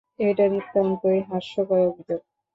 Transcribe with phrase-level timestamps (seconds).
[0.19, 2.21] এটা নিতান্তই হাস্যকর অভিযোগ।